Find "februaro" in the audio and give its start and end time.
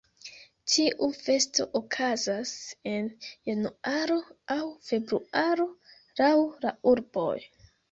4.89-5.71